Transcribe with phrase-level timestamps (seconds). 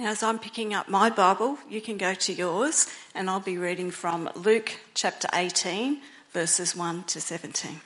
[0.00, 3.58] Now, as I'm picking up my Bible, you can go to yours, and I'll be
[3.58, 6.00] reading from Luke chapter 18,
[6.32, 7.82] verses 1 to 17.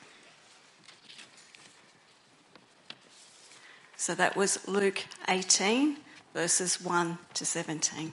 [3.97, 5.97] So that was Luke 18,
[6.33, 8.13] verses 1 to 17.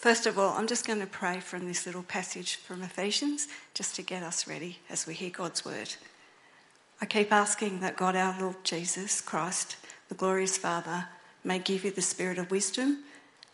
[0.00, 3.94] First of all, I'm just going to pray from this little passage from Ephesians just
[3.96, 5.94] to get us ready as we hear God's word.
[7.02, 9.76] I keep asking that God, our Lord Jesus Christ,
[10.08, 11.06] the glorious Father,
[11.44, 13.04] may give you the spirit of wisdom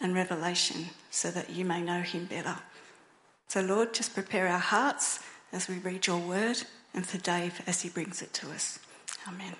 [0.00, 2.58] and revelation so that you may know him better.
[3.48, 5.20] So, Lord, just prepare our hearts
[5.52, 6.62] as we read your word
[6.94, 8.78] and for Dave as he brings it to us.
[9.28, 9.54] Amen.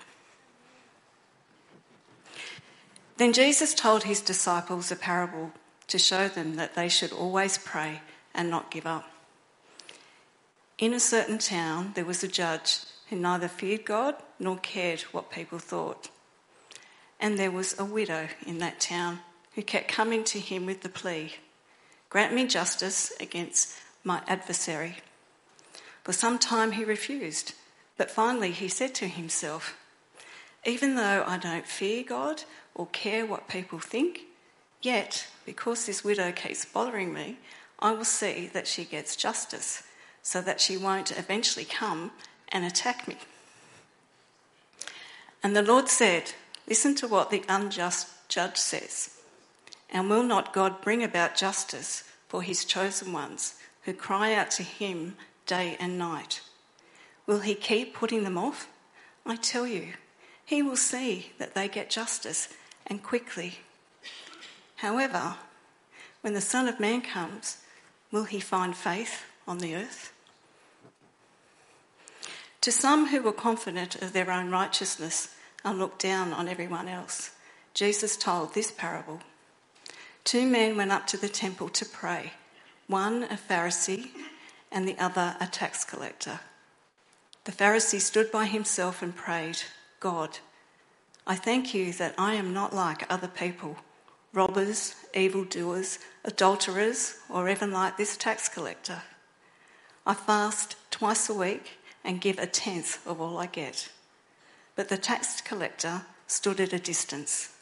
[3.17, 5.51] Then Jesus told his disciples a parable
[5.87, 8.01] to show them that they should always pray
[8.33, 9.09] and not give up.
[10.77, 12.79] In a certain town, there was a judge
[13.09, 16.09] who neither feared God nor cared what people thought.
[17.19, 19.19] And there was a widow in that town
[19.55, 21.35] who kept coming to him with the plea
[22.09, 24.97] Grant me justice against my adversary.
[26.03, 27.53] For some time he refused,
[27.97, 29.75] but finally he said to himself,
[30.65, 34.26] Even though I don't fear God or care what people think,
[34.87, 37.37] yet because this widow keeps bothering me,
[37.79, 39.83] I will see that she gets justice
[40.23, 42.11] so that she won't eventually come
[42.49, 43.17] and attack me.
[45.43, 46.33] And the Lord said,
[46.67, 49.17] Listen to what the unjust judge says.
[49.89, 54.63] And will not God bring about justice for his chosen ones who cry out to
[54.63, 56.41] him day and night?
[57.25, 58.67] Will he keep putting them off?
[59.25, 59.93] I tell you,
[60.43, 62.49] he will see that they get justice
[62.85, 63.59] and quickly.
[64.77, 65.35] However,
[66.21, 67.57] when the Son of Man comes,
[68.11, 70.13] will he find faith on the earth?
[72.61, 77.31] To some who were confident of their own righteousness and looked down on everyone else,
[77.73, 79.21] Jesus told this parable.
[80.23, 82.33] Two men went up to the temple to pray,
[82.87, 84.09] one a Pharisee
[84.71, 86.39] and the other a tax collector.
[87.45, 89.59] The Pharisee stood by himself and prayed,
[89.99, 90.39] God,
[91.25, 93.77] I thank you that I am not like other people
[94.33, 99.01] robbers, evildoers, adulterers, or even like this tax collector.
[100.05, 103.89] I fast twice a week and give a tenth of all I get.
[104.75, 107.53] But the tax collector stood at a distance.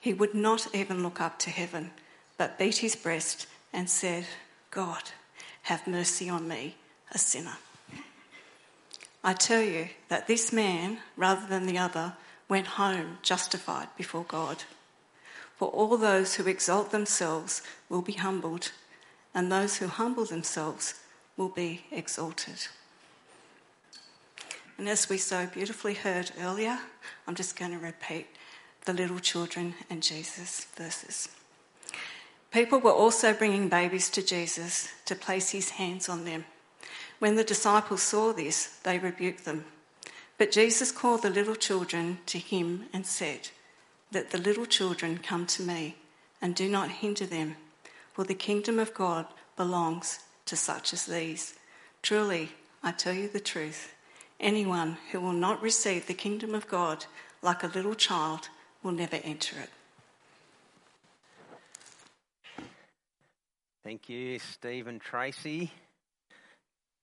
[0.00, 1.92] He would not even look up to heaven,
[2.36, 4.26] but beat his breast and said,
[4.70, 5.12] God,
[5.62, 6.76] have mercy on me,
[7.12, 7.56] a sinner.
[9.24, 12.14] I tell you that this man, rather than the other,
[12.48, 14.64] went home justified before God.
[15.62, 18.72] For all those who exalt themselves will be humbled,
[19.32, 20.94] and those who humble themselves
[21.36, 22.66] will be exalted.
[24.76, 26.80] And as we so beautifully heard earlier,
[27.28, 28.26] I'm just going to repeat
[28.86, 31.28] the little children and Jesus verses.
[32.50, 36.44] People were also bringing babies to Jesus to place his hands on them.
[37.20, 39.66] When the disciples saw this, they rebuked them.
[40.38, 43.50] But Jesus called the little children to him and said,
[44.12, 45.96] let the little children come to me,
[46.40, 47.56] and do not hinder them,
[48.12, 51.54] for the kingdom of God belongs to such as these.
[52.02, 52.50] Truly,
[52.82, 53.94] I tell you the truth
[54.40, 57.06] anyone who will not receive the kingdom of God
[57.42, 58.48] like a little child
[58.82, 59.70] will never enter it.
[63.84, 65.70] Thank you, Steve and Tracy.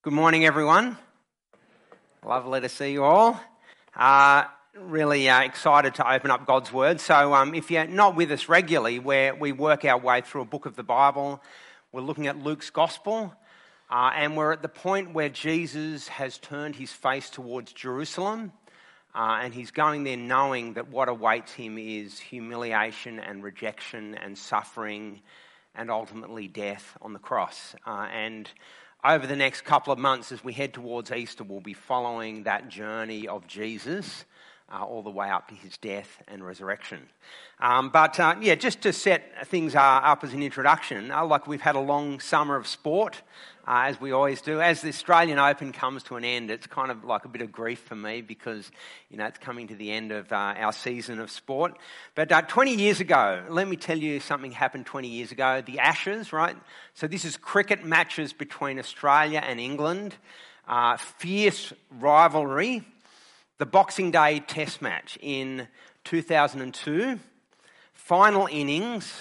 [0.01, 0.97] Good morning, everyone.
[2.25, 3.39] Lovely to see you all.
[3.95, 4.43] Uh,
[4.79, 6.99] really uh, excited to open up God's Word.
[6.99, 10.45] So, um, if you're not with us regularly, where we work our way through a
[10.45, 11.41] book of the Bible,
[11.91, 13.33] we're looking at Luke's Gospel,
[13.89, 18.53] uh, and we're at the point where Jesus has turned his face towards Jerusalem,
[19.13, 24.37] uh, and he's going there knowing that what awaits him is humiliation and rejection and
[24.37, 25.21] suffering,
[25.75, 27.75] and ultimately death on the cross.
[27.85, 28.49] Uh, and
[29.03, 32.69] over the next couple of months, as we head towards Easter, we'll be following that
[32.69, 34.25] journey of Jesus
[34.71, 36.99] uh, all the way up to his death and resurrection.
[37.59, 41.47] Um, but uh, yeah, just to set things uh, up as an introduction, uh, like
[41.47, 43.21] we've had a long summer of sport,
[43.67, 44.61] uh, as we always do.
[44.61, 47.51] As the Australian Open comes to an end, it's kind of like a bit of
[47.51, 48.71] grief for me because
[49.09, 51.77] you know it's coming to the end of uh, our season of sport.
[52.15, 55.61] But 20 years ago, let me tell you something happened 20 years ago.
[55.65, 56.55] The Ashes, right?
[56.93, 60.15] So this is cricket matches between Australia and England.
[60.97, 62.85] fierce rivalry
[63.59, 65.67] the Boxing Day Test match in
[66.05, 67.19] 2002,
[67.93, 69.13] final innings,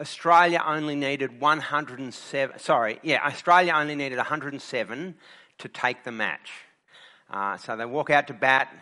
[0.00, 5.14] Australia only needed 107, sorry, yeah, Australia only needed 107
[5.58, 6.50] to take the match.
[7.30, 8.74] Uh, so they walk out to bat.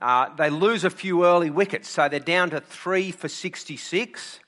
[0.00, 4.40] Uh, they lose a few early wickets, so they're down to three for 66.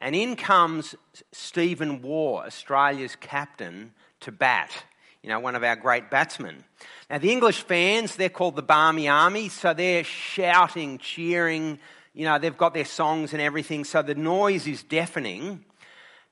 [0.00, 0.96] And in comes
[1.30, 4.72] Stephen Waugh, Australia's captain, to bat.
[5.26, 6.62] You know, one of our great batsmen.
[7.10, 11.80] Now, the English fans, they're called the Barmy Army, so they're shouting, cheering.
[12.14, 15.64] You know, they've got their songs and everything, so the noise is deafening.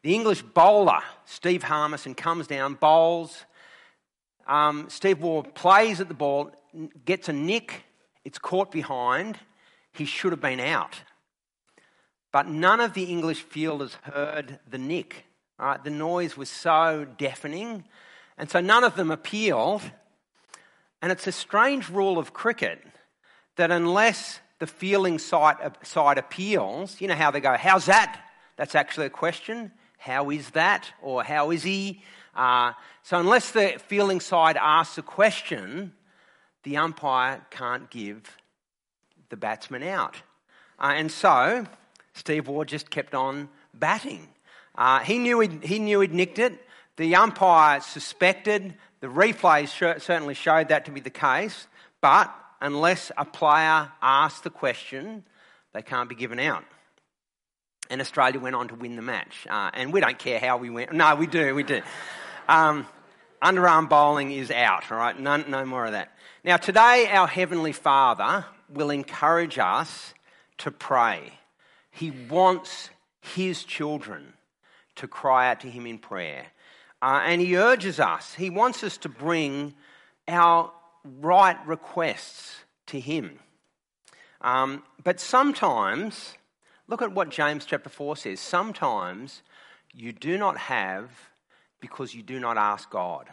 [0.03, 3.45] The English bowler, Steve Harmison, comes down, bowls.
[4.47, 6.53] Um, Steve Waugh plays at the ball,
[7.05, 7.83] gets a nick,
[8.25, 9.41] it's caught behind.
[9.93, 11.03] He should have been out.
[12.31, 15.25] But none of the English fielders heard the nick.
[15.59, 15.83] Right?
[15.83, 17.83] The noise was so deafening,
[18.37, 19.83] and so none of them appealed.
[21.01, 22.81] And it's a strange rule of cricket
[23.57, 28.21] that unless the fielding side, side appeals, you know how they go, How's that?
[28.57, 29.73] That's actually a question.
[29.99, 30.91] How is that?
[31.03, 32.03] Or how is he?
[32.35, 32.73] Uh,
[33.03, 35.93] so unless the fielding side asks a question,
[36.63, 38.37] the umpire can't give
[39.29, 40.17] the batsman out.
[40.79, 41.67] Uh, and so
[42.15, 44.29] Steve Waugh just kept on batting.
[44.75, 46.61] Uh, he, knew he knew he'd nicked it.
[46.97, 48.75] The umpire suspected.
[49.01, 49.69] The replays
[50.01, 51.67] certainly showed that to be the case.
[52.01, 55.25] But unless a player asks the question,
[55.73, 56.65] they can't be given out.
[57.91, 59.47] And Australia went on to win the match.
[59.49, 60.93] Uh, and we don't care how we went.
[60.93, 61.83] No, we do, we do.
[62.49, 62.87] Um,
[63.43, 65.19] underarm bowling is out, all right?
[65.19, 66.17] No, no more of that.
[66.45, 70.15] Now, today, our Heavenly Father will encourage us
[70.59, 71.33] to pray.
[71.91, 72.91] He wants
[73.21, 74.35] his children
[74.97, 76.47] to cry out to him in prayer.
[77.05, 79.75] Uh, and he urges us, he wants us to bring
[80.27, 80.73] our
[81.21, 83.39] right requests to him.
[84.41, 86.39] Um, but sometimes,
[86.89, 89.43] look at what James chapter 4 says sometimes
[89.93, 91.11] you do not have
[91.79, 93.29] because you do not ask God.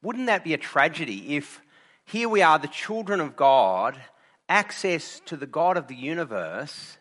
[0.00, 1.60] Wouldn't that be a tragedy if
[2.06, 4.00] here we are, the children of God,
[4.48, 6.96] access to the God of the universe,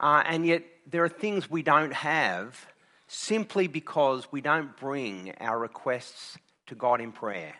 [0.00, 2.66] uh, and yet there are things we don't have
[3.08, 6.36] simply because we don't bring our requests
[6.66, 7.54] to God in prayer.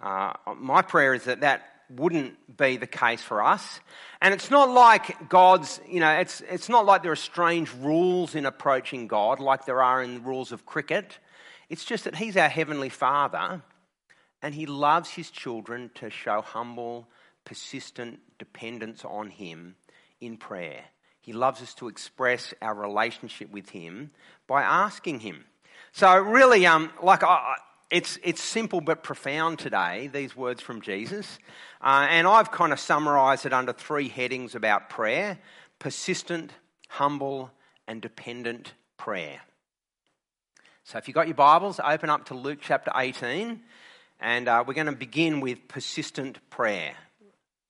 [0.00, 3.80] Uh, my prayer is that that wouldn't be the case for us.
[4.20, 8.34] And it's not like God's, you know, it's, it's not like there are strange rules
[8.34, 11.18] in approaching God like there are in the rules of cricket.
[11.68, 13.62] It's just that He's our Heavenly Father
[14.42, 17.08] and He loves His children to show humble,
[17.44, 19.76] persistent dependence on Him
[20.20, 20.84] in prayer.
[21.28, 24.12] He loves us to express our relationship with Him
[24.46, 25.44] by asking Him.
[25.92, 27.56] So, really, um, like I,
[27.90, 31.38] it's, it's simple but profound today, these words from Jesus.
[31.82, 35.38] Uh, and I've kind of summarised it under three headings about prayer
[35.78, 36.50] persistent,
[36.88, 37.50] humble,
[37.86, 39.42] and dependent prayer.
[40.84, 43.60] So, if you've got your Bibles, open up to Luke chapter 18,
[44.18, 46.94] and uh, we're going to begin with persistent prayer.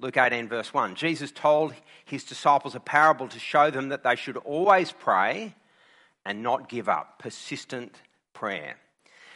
[0.01, 0.95] Luke 18, verse 1.
[0.95, 1.75] Jesus told
[2.05, 5.55] his disciples a parable to show them that they should always pray
[6.25, 7.19] and not give up.
[7.19, 7.97] Persistent
[8.33, 8.77] prayer.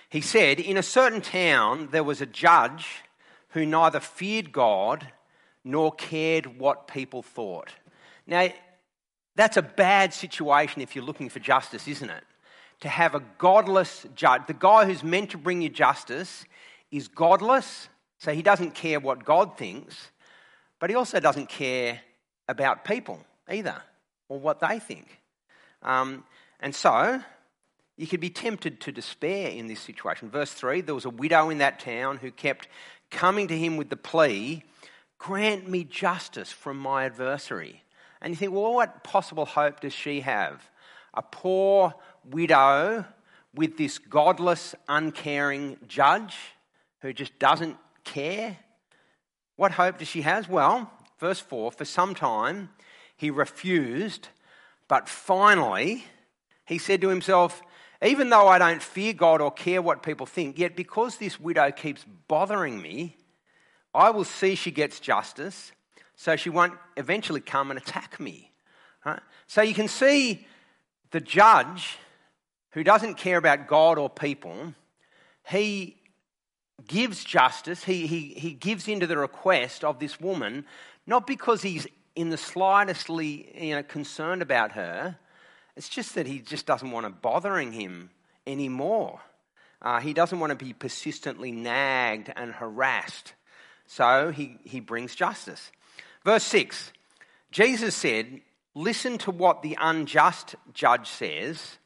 [0.09, 3.03] He said, In a certain town there was a judge
[3.51, 5.11] who neither feared God
[5.65, 7.71] nor cared what people thought.
[8.25, 8.49] Now,
[9.35, 12.25] that's a bad situation if you're looking for justice, isn't it?
[12.81, 14.43] To have a godless judge.
[14.47, 16.45] The guy who's meant to bring you justice
[16.93, 17.89] is godless,
[18.19, 20.12] so he doesn't care what God thinks
[20.83, 22.01] but he also doesn't care
[22.49, 23.81] about people either
[24.29, 25.21] or what they think.
[25.81, 26.25] Um,
[26.59, 27.23] and so
[27.97, 30.29] you could be tempted to despair in this situation.
[30.29, 32.67] Verse 3 there was a widow in that town who kept
[33.13, 34.65] coming to him with the plea,
[35.19, 37.85] Grant me justice from my adversary.
[38.21, 40.69] And you think, well, what possible hope does she have?
[41.15, 41.95] A poor
[42.29, 43.05] widow
[43.55, 46.37] with this godless, uncaring judge
[47.03, 48.59] who just doesn't care?
[49.57, 50.49] What hope does she have?
[50.49, 52.71] Well, verse 4 for some time
[53.17, 54.29] he refused,
[54.89, 56.05] but finally
[56.65, 57.63] he said to himself,
[58.03, 61.71] Even though I don't fear God or care what people think, yet because this widow
[61.71, 63.17] keeps bothering me,
[63.95, 65.73] I will see she gets justice
[66.17, 68.53] so she won't eventually come and attack me.
[69.05, 69.21] Right?
[69.47, 70.47] So you can see
[71.11, 71.99] the judge
[72.71, 74.75] who doesn't care about God or people,
[75.49, 75.97] he
[76.87, 80.65] gives justice, he, he, he gives into the request of this woman,
[81.07, 85.17] not because he's in the slightestly you know, concerned about her,
[85.77, 88.11] it's just that he just doesn't want to bothering him
[88.47, 89.21] anymore.
[89.81, 93.33] Uh, he doesn't want to be persistently nagged and harassed.
[93.87, 95.73] So he, he brings justice.
[96.25, 96.93] Verse 6
[97.51, 98.41] Jesus said,
[98.75, 101.77] Listen to what the unjust judge says.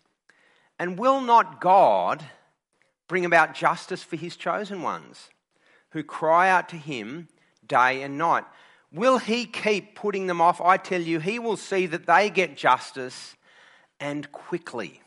[0.78, 2.24] And will not God
[3.08, 5.30] bring about justice for his chosen ones
[5.90, 7.28] who cry out to him
[7.66, 8.44] day and night?
[8.92, 10.60] Will he keep putting them off?
[10.60, 13.36] I tell you, he will see that they get justice
[14.00, 15.00] and quickly.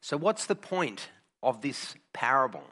[0.00, 1.08] So, what's the point
[1.42, 2.64] of this parable?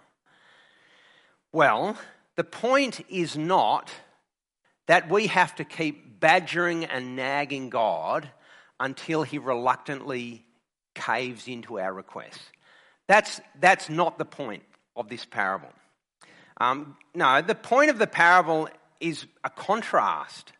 [1.52, 1.96] Well,
[2.36, 3.90] the point is not
[4.86, 8.30] that we have to keep badgering and nagging God
[8.80, 10.44] until he reluctantly
[10.94, 12.50] caves into our requests.
[13.08, 14.62] That's, that's not the point
[14.94, 15.70] of this parable.
[16.58, 18.68] Um, no, the point of the parable
[19.00, 20.52] is a contrast,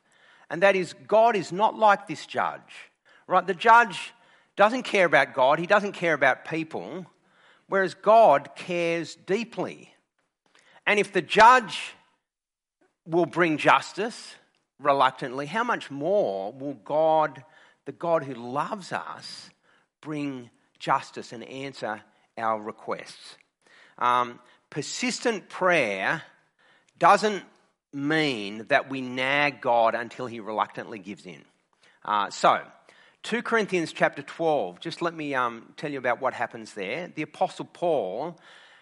[0.50, 2.90] and that is God is not like this judge.
[3.26, 3.46] Right?
[3.46, 4.14] The judge
[4.56, 7.06] doesn't care about God, he doesn't care about people,
[7.68, 9.92] whereas God cares deeply.
[10.86, 11.94] And if the judge
[13.06, 14.34] will bring justice
[14.80, 17.44] reluctantly, how much more will God,
[17.84, 19.50] the God who loves us,
[20.00, 22.02] bring justice and answer
[22.38, 23.36] our requests?
[23.98, 24.38] Um,
[24.70, 26.22] persistent prayer
[26.98, 27.44] doesn't
[27.92, 31.44] mean that we nag God until he reluctantly gives in.
[32.04, 32.60] Uh, so,
[33.24, 37.10] 2 Corinthians chapter 12, just let me um, tell you about what happens there.
[37.14, 38.38] The Apostle Paul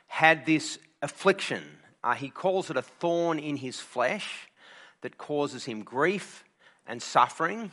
[0.07, 1.63] had this affliction.
[2.05, 4.49] Uh, he calls it a thorn in his flesh
[5.01, 6.45] that causes him grief
[6.87, 7.73] and suffering.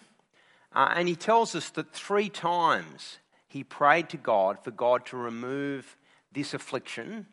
[0.74, 3.20] Uh, and he tells us that three times
[3.53, 5.95] he prayed to God for God to remove
[6.33, 7.27] this affliction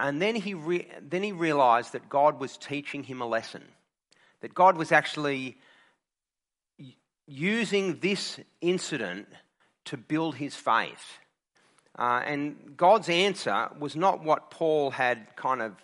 [0.00, 3.62] and then he, re- then he realized that God was teaching him a lesson,
[4.40, 5.58] that God was actually
[7.26, 9.28] using this incident
[9.84, 11.18] to build his faith.
[11.98, 15.74] Uh, and God's answer was not what Paul had kind of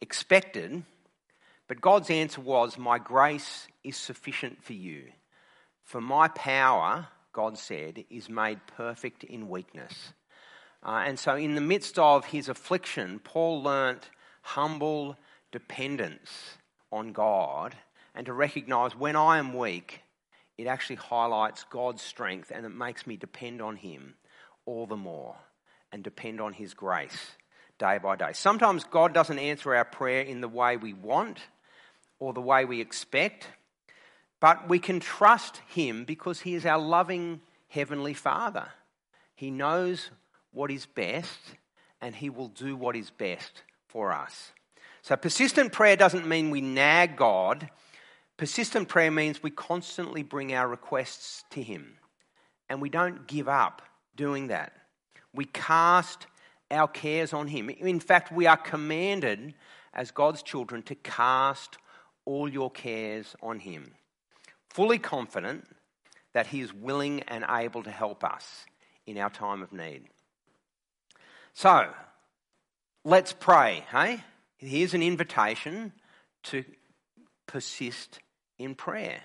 [0.00, 0.82] expected,
[1.68, 5.04] but God's answer was, My grace is sufficient for you.
[5.84, 10.12] For my power, God said, is made perfect in weakness.
[10.82, 14.10] Uh, and so, in the midst of his affliction, Paul learnt
[14.42, 15.16] humble
[15.52, 16.56] dependence
[16.90, 17.76] on God
[18.14, 20.00] and to recognize when I am weak,
[20.58, 24.14] it actually highlights God's strength and it makes me depend on him
[24.66, 25.36] all the more
[25.92, 27.32] and depend on his grace
[27.78, 28.32] day by day.
[28.32, 31.40] Sometimes God doesn't answer our prayer in the way we want
[32.18, 33.46] or the way we expect,
[34.40, 38.68] but we can trust him because he is our loving heavenly Father.
[39.34, 40.10] He knows
[40.52, 41.38] what is best
[42.00, 44.52] and He will do what is best for us.
[45.02, 47.70] So, persistent prayer doesn't mean we nag God.
[48.36, 51.98] Persistent prayer means we constantly bring our requests to Him
[52.68, 53.82] and we don't give up
[54.16, 54.72] doing that.
[55.34, 56.26] We cast
[56.70, 57.70] our cares on Him.
[57.70, 59.54] In fact, we are commanded
[59.92, 61.78] as God's children to cast
[62.24, 63.92] all your cares on Him,
[64.70, 65.66] fully confident
[66.32, 68.64] that He is willing and able to help us
[69.06, 70.04] in our time of need.
[71.52, 71.90] So,
[73.04, 74.20] let's pray, hey?
[74.58, 75.92] Here's an invitation
[76.44, 76.64] to
[77.46, 78.20] persist
[78.58, 79.20] in prayer.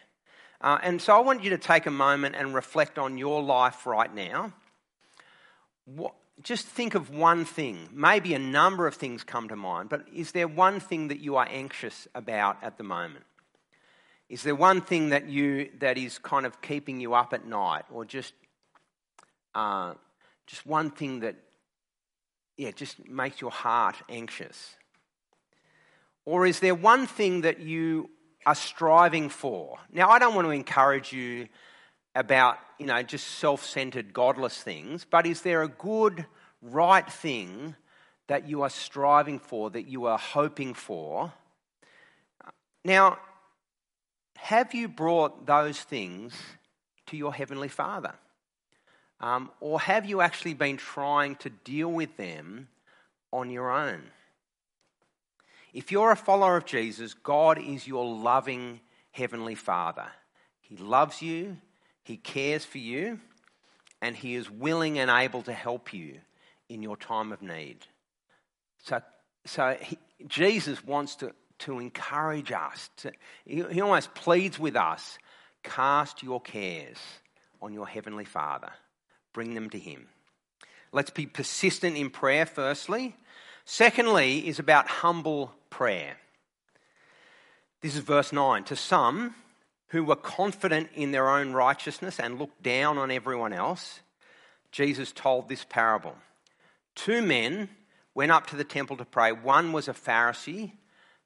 [0.62, 3.86] Uh, and so I want you to take a moment and reflect on your life
[3.86, 4.54] right now.
[5.86, 7.90] What, just think of one thing.
[7.94, 11.36] Maybe a number of things come to mind, but is there one thing that you
[11.36, 13.26] are anxious about at the moment?
[14.30, 17.86] Is there one thing that you that is kind of keeping you up at night,
[17.92, 18.34] or just
[19.54, 19.94] uh,
[20.48, 21.36] just one thing that
[22.58, 24.76] yeah, just makes your heart anxious?
[26.26, 28.10] Or is there one thing that you
[28.46, 29.78] are striving for?
[29.92, 31.48] Now, I don't want to encourage you
[32.16, 36.26] about, you know, just self centered, godless things, but is there a good,
[36.62, 37.76] right thing
[38.28, 41.32] that you are striving for, that you are hoping for?
[42.84, 43.20] Now,
[44.36, 46.34] have you brought those things
[47.08, 48.14] to your Heavenly Father?
[49.20, 52.68] Um, or have you actually been trying to deal with them
[53.32, 54.04] on your own?
[55.74, 60.08] If you're a follower of Jesus, God is your loving Heavenly Father.
[60.60, 61.58] He loves you,
[62.04, 63.20] He cares for you,
[64.02, 66.20] and He is willing and able to help you
[66.70, 67.86] in your time of need.
[68.84, 69.02] So,
[69.46, 72.90] so he, Jesus wants to, to encourage us.
[72.98, 73.12] To,
[73.46, 75.18] he, he almost pleads with us
[75.64, 76.98] cast your cares
[77.62, 78.72] on your Heavenly Father
[79.36, 80.08] bring them to Him.
[80.94, 83.18] Let's be persistent in prayer, firstly.
[83.66, 86.18] Secondly, is about humble prayer.
[87.82, 88.64] This is verse 9.
[88.64, 89.36] To some
[89.88, 94.00] who were confident in their own righteousness and looked down on everyone else,
[94.72, 96.16] Jesus told this parable.
[96.96, 97.70] Two men
[98.14, 99.34] went up to the temple to pray.
[99.34, 100.72] One was a Pharisee,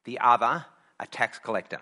[0.05, 0.65] the other
[0.99, 1.79] a tax collector.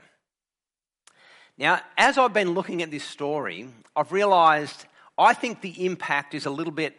[1.58, 4.86] Now, as I've been looking at this story, I've realized
[5.18, 6.96] I think the impact is a little bit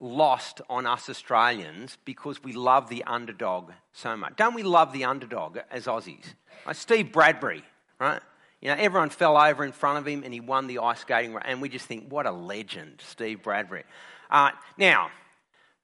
[0.00, 4.36] lost on us Australians because we love the underdog so much.
[4.36, 6.24] Don't we love the underdog as Aussies?
[6.66, 7.62] Like Steve Bradbury,
[8.00, 8.20] right?
[8.60, 11.36] You know, everyone fell over in front of him and he won the ice skating,
[11.44, 13.84] and we just think, what a legend, Steve Bradbury.
[14.30, 15.10] Uh, now,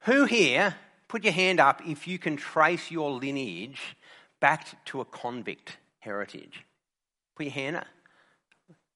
[0.01, 0.75] who here,
[1.07, 3.95] put your hand up if you can trace your lineage
[4.41, 6.65] back to a convict heritage?
[7.39, 7.87] Up.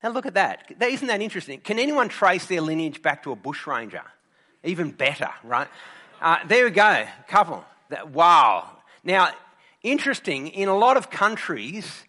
[0.04, 0.72] Now, look at that.
[0.80, 1.62] Isn't that interesting?
[1.62, 4.04] Can anyone trace their lineage back to a bushranger?
[4.64, 5.68] Even better, right?
[6.22, 7.66] Uh, there we go, couple.
[8.14, 8.70] Wow.
[9.04, 9.30] Now,
[9.82, 12.04] interesting, in a lot of countries,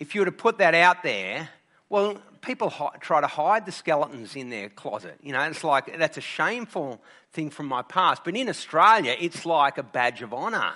[0.00, 1.50] if you were to put that out there,
[1.88, 5.16] well, people hi- try to hide the skeletons in their closet.
[5.22, 7.00] You know, it's like that's a shameful
[7.32, 8.24] thing from my past.
[8.24, 10.72] But in Australia, it's like a badge of honour.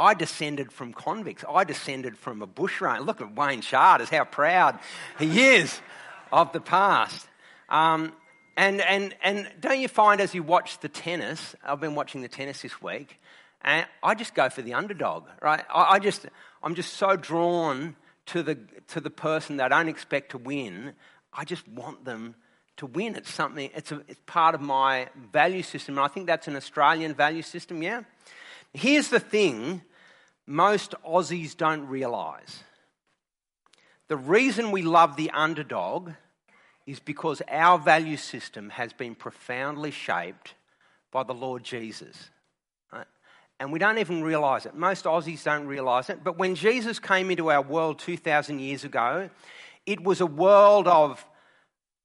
[0.00, 1.44] I descended from convicts.
[1.46, 3.02] I descended from a bushranger.
[3.02, 4.78] Look at Wayne Charters, how proud
[5.18, 5.78] he is
[6.32, 7.28] of the past.
[7.68, 8.14] Um,
[8.56, 12.28] and, and, and don't you find as you watch the tennis, I've been watching the
[12.28, 13.20] tennis this week,
[13.62, 15.64] and I just go for the underdog, right?
[15.72, 16.26] I, I just,
[16.62, 17.94] I'm just so drawn
[18.26, 20.94] to the, to the person that I don't expect to win.
[21.32, 22.36] I just want them
[22.78, 23.16] to win.
[23.16, 25.98] It's something, it's, a, it's part of my value system.
[25.98, 28.02] And I think that's an Australian value system, yeah?
[28.72, 29.82] Here's the thing
[30.46, 32.62] most Aussies don't realise
[34.10, 36.10] the reason we love the underdog
[36.84, 40.54] is because our value system has been profoundly shaped
[41.12, 42.30] by the Lord Jesus.
[43.60, 44.74] And we don't even realize it.
[44.74, 46.24] Most Aussies don't realize it.
[46.24, 49.30] But when Jesus came into our world 2,000 years ago,
[49.86, 51.24] it was a world of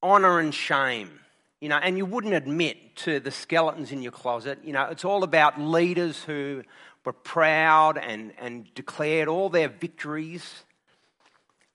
[0.03, 1.09] honor and shame.
[1.59, 4.59] You know, and you wouldn't admit to the skeletons in your closet.
[4.63, 6.61] You know, it's all about leaders who
[7.05, 10.63] were proud and, and declared all their victories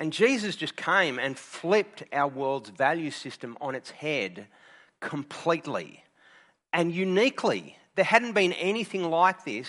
[0.01, 4.47] and Jesus just came and flipped our world's value system on its head
[4.99, 6.03] completely
[6.73, 7.77] and uniquely.
[7.97, 9.69] There hadn't been anything like this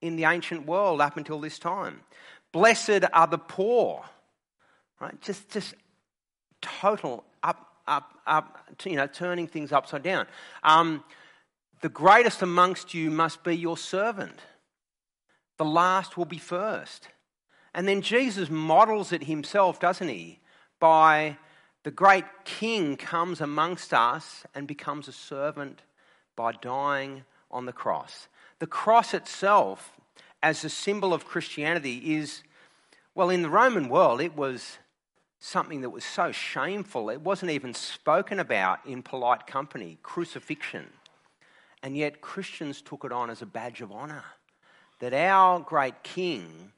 [0.00, 2.00] in the ancient world up until this time.
[2.50, 4.02] Blessed are the poor,
[5.00, 5.20] right?
[5.20, 5.74] Just, just
[6.62, 10.26] total up, up, up, you know, turning things upside down.
[10.62, 11.04] Um,
[11.82, 14.40] the greatest amongst you must be your servant.
[15.58, 17.08] The last will be first.
[17.74, 20.40] And then Jesus models it himself, doesn't he?
[20.80, 21.36] By
[21.82, 25.82] the great king comes amongst us and becomes a servant
[26.36, 28.28] by dying on the cross.
[28.60, 29.92] The cross itself,
[30.42, 32.42] as a symbol of Christianity, is,
[33.14, 34.78] well, in the Roman world, it was
[35.40, 40.86] something that was so shameful, it wasn't even spoken about in polite company crucifixion.
[41.82, 44.24] And yet, Christians took it on as a badge of honour
[45.00, 46.72] that our great king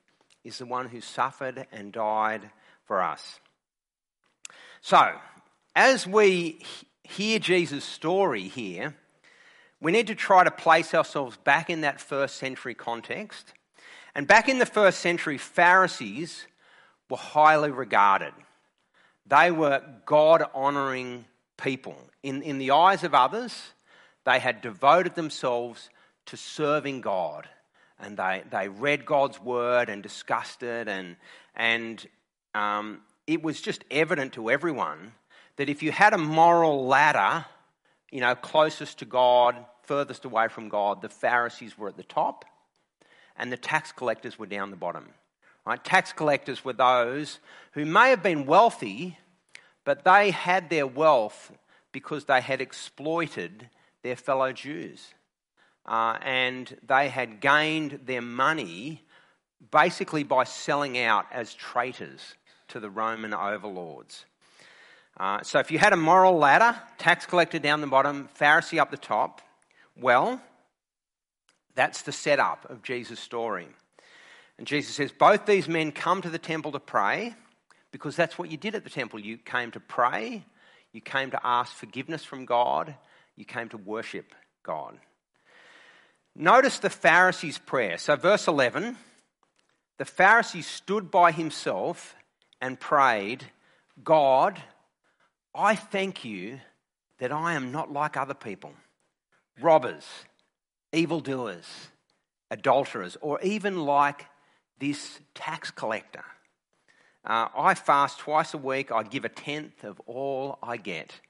[0.45, 2.51] is the one who suffered and died
[2.85, 3.41] for us.
[4.81, 5.13] So,
[5.77, 6.61] as we
[7.03, 8.95] hear Jesus' story here,
[9.81, 13.53] we need to try to place ourselves back in that first century context.
[14.15, 16.47] And back in the first century, Pharisees
[17.09, 18.33] were highly regarded.
[19.27, 21.25] They were God honouring
[21.57, 21.97] people.
[22.23, 23.73] In, in the eyes of others,
[24.25, 25.89] they had devoted themselves
[26.27, 27.49] to serving God
[28.03, 31.17] and they, they read God's word and discussed it, and,
[31.55, 32.07] and
[32.55, 35.13] um, it was just evident to everyone
[35.57, 37.45] that if you had a moral ladder,
[38.11, 42.45] you know, closest to God, furthest away from God, the Pharisees were at the top,
[43.37, 45.09] and the tax collectors were down the bottom.
[45.67, 45.83] Right?
[45.83, 47.39] Tax collectors were those
[47.73, 49.19] who may have been wealthy,
[49.85, 51.53] but they had their wealth
[51.93, 53.69] because they had exploited
[54.03, 55.15] their fellow Jews
[55.91, 59.03] uh, and they had gained their money
[59.73, 62.37] basically by selling out as traitors
[62.69, 64.25] to the Roman overlords.
[65.19, 68.93] Uh, so if you had a moral ladder, tax collector down the bottom, Pharisee up
[68.93, 69.43] the top,
[70.01, 70.41] well,
[71.75, 73.67] that's the setup of Jesus' story.
[74.59, 77.35] And Jesus says, both these men come to the temple to pray
[77.91, 79.19] because that's what you did at the temple.
[79.19, 80.45] You came to pray,
[80.93, 82.95] you came to ask forgiveness from God,
[83.35, 84.97] you came to worship God.
[86.35, 87.99] Notice the Pharisee's prayer.
[87.99, 88.97] So, verse 11
[89.99, 92.15] the Pharisee stood by himself
[92.59, 93.45] and prayed,
[94.03, 94.63] God,
[95.55, 96.61] I thank you
[97.19, 98.73] that I am not like other people,
[99.61, 100.07] robbers,
[100.95, 101.67] evildoers,
[102.51, 104.25] adulterers, or even like
[104.79, 106.25] this tax collector.
[107.23, 108.91] Uh, I fast twice a week.
[108.91, 111.21] I give a tenth of all I get.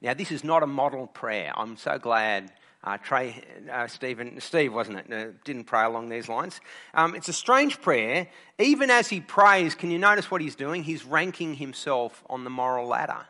[0.00, 1.52] Now, this is not a model prayer.
[1.56, 5.12] I'm so glad uh, Trey, uh, Stephen, Steve, wasn't it?
[5.12, 6.60] Uh, didn't pray along these lines.
[6.94, 8.26] Um, it's a strange prayer.
[8.58, 10.82] Even as he prays, can you notice what he's doing?
[10.82, 13.26] He's ranking himself on the moral ladder.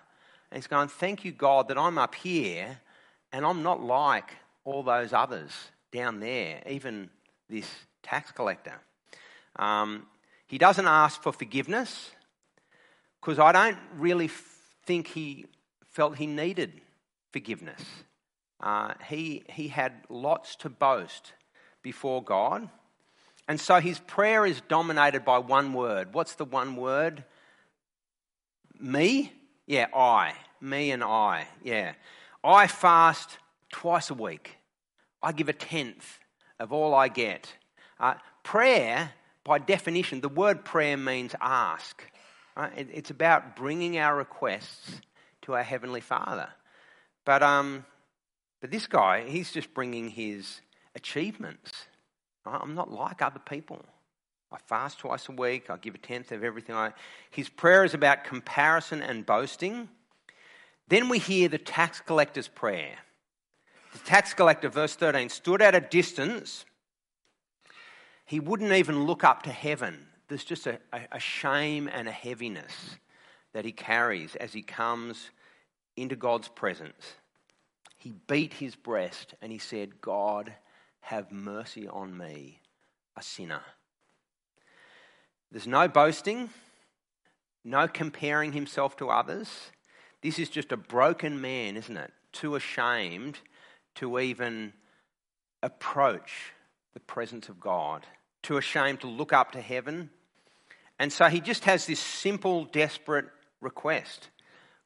[0.50, 2.80] And he's going, Thank you, God, that I'm up here
[3.32, 5.52] and I'm not like all those others
[5.92, 7.10] down there, even
[7.48, 7.68] this
[8.02, 8.80] tax collector.
[9.56, 10.06] Um,
[10.46, 12.10] he doesn't ask for forgiveness
[13.20, 14.30] because I don't really
[14.84, 15.46] think he
[15.90, 16.80] felt he needed
[17.32, 17.82] forgiveness.
[18.62, 21.32] Uh, he, he had lots to boast
[21.82, 22.68] before God.
[23.48, 26.12] And so his prayer is dominated by one word.
[26.14, 27.24] What's the one word?
[28.78, 29.32] Me?
[29.66, 30.34] Yeah, I.
[30.60, 31.48] Me and I.
[31.64, 31.94] Yeah.
[32.44, 33.38] I fast
[33.70, 34.56] twice a week.
[35.22, 36.18] I give a tenth
[36.58, 37.54] of all I get.
[37.98, 39.12] Uh, prayer,
[39.44, 42.04] by definition, the word prayer means ask.
[42.76, 45.00] It, it's about bringing our requests
[45.42, 46.48] to our Heavenly Father.
[47.24, 47.84] But, um,
[48.60, 50.60] but this guy, he's just bringing his
[50.94, 51.72] achievements.
[52.44, 53.84] I'm not like other people.
[54.52, 55.70] I fast twice a week.
[55.70, 56.92] I give a tenth of everything I.
[57.30, 59.88] His prayer is about comparison and boasting.
[60.88, 62.96] Then we hear the tax collector's prayer.
[63.92, 66.64] The tax collector, verse 13, stood at a distance.
[68.24, 70.06] He wouldn't even look up to heaven.
[70.28, 70.78] There's just a,
[71.10, 72.96] a shame and a heaviness
[73.52, 75.30] that he carries as he comes
[75.96, 77.14] into God's presence.
[78.00, 80.54] He beat his breast and he said, God,
[81.02, 82.60] have mercy on me,
[83.14, 83.60] a sinner.
[85.52, 86.48] There's no boasting,
[87.62, 89.50] no comparing himself to others.
[90.22, 92.10] This is just a broken man, isn't it?
[92.32, 93.38] Too ashamed
[93.96, 94.72] to even
[95.62, 96.54] approach
[96.94, 98.06] the presence of God,
[98.42, 100.08] too ashamed to look up to heaven.
[100.98, 103.26] And so he just has this simple, desperate
[103.60, 104.30] request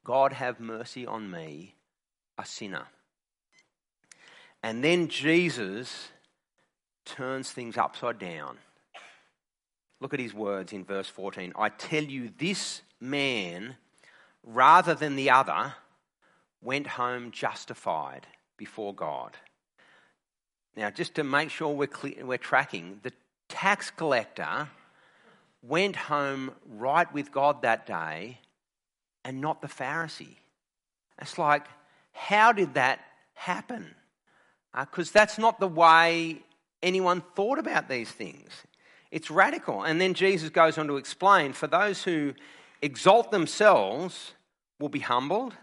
[0.02, 1.76] God, have mercy on me,
[2.36, 2.88] a sinner.
[4.64, 6.08] And then Jesus
[7.04, 8.56] turns things upside down.
[10.00, 11.52] Look at his words in verse 14.
[11.54, 13.76] I tell you, this man,
[14.42, 15.74] rather than the other,
[16.62, 19.36] went home justified before God.
[20.74, 23.12] Now, just to make sure we're, clear, we're tracking, the
[23.50, 24.70] tax collector
[25.60, 28.38] went home right with God that day
[29.26, 30.36] and not the Pharisee.
[31.20, 31.66] It's like,
[32.12, 33.00] how did that
[33.34, 33.94] happen?
[34.78, 36.42] Because uh, that's not the way
[36.82, 38.50] anyone thought about these things.
[39.10, 39.82] It's radical.
[39.82, 42.34] And then Jesus goes on to explain for those who
[42.82, 44.32] exalt themselves
[44.80, 45.54] will be humbled,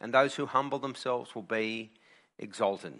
[0.00, 1.90] and those who humble themselves will be
[2.38, 2.94] exalted.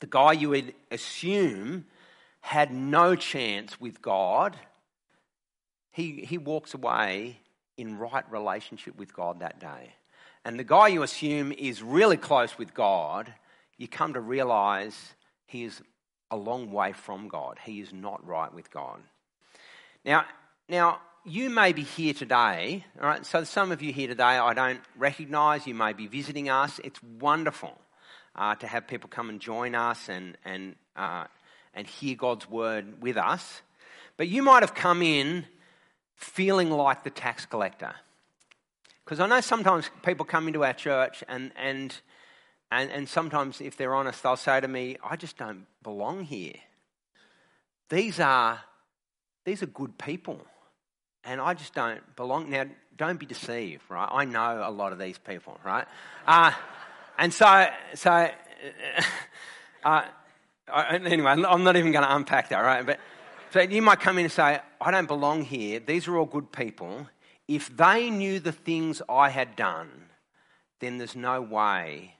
[0.00, 1.86] The guy you would assume
[2.40, 4.56] had no chance with God,
[5.92, 7.38] he, he walks away
[7.76, 9.94] in right relationship with God that day.
[10.44, 13.32] And the guy you assume is really close with God,
[13.78, 15.14] you come to realize
[15.46, 15.82] he is
[16.30, 17.58] a long way from God.
[17.64, 19.00] He is not right with God.
[20.04, 20.24] Now,
[20.68, 23.24] now you may be here today, all right?
[23.24, 25.66] So some of you here today I don't recognize.
[25.66, 26.80] You may be visiting us.
[26.84, 27.78] It's wonderful
[28.36, 31.24] uh, to have people come and join us and and uh,
[31.74, 33.62] and hear God's word with us.
[34.16, 35.46] But you might have come in
[36.14, 37.94] feeling like the tax collector.
[39.04, 41.94] Because I know sometimes people come into our church and, and,
[42.70, 46.54] and, and sometimes, if they're honest, they'll say to me, I just don't belong here.
[47.90, 48.60] These are,
[49.44, 50.40] these are good people,
[51.22, 52.50] and I just don't belong.
[52.50, 54.08] Now, don't be deceived, right?
[54.10, 55.86] I know a lot of these people, right?
[56.26, 56.52] Uh,
[57.18, 58.10] and so, so
[59.84, 60.02] uh,
[60.68, 62.84] anyway, I'm not even going to unpack that, right?
[62.84, 62.98] But
[63.52, 65.80] so you might come in and say, I don't belong here.
[65.80, 67.06] These are all good people.
[67.46, 69.90] If they knew the things I had done,
[70.80, 72.13] then there's no way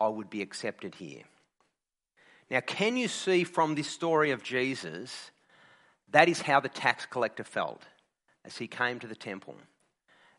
[0.00, 1.22] I would be accepted here.
[2.50, 5.30] Now, can you see from this story of Jesus,
[6.10, 7.82] that is how the tax collector felt
[8.44, 9.56] as he came to the temple.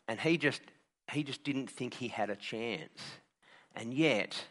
[0.08, 0.60] And he just,
[1.12, 3.00] he just didn't think he had a chance.
[3.74, 4.44] And yet,